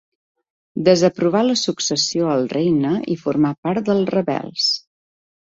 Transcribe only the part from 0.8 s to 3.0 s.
Desaprovà la successió al regne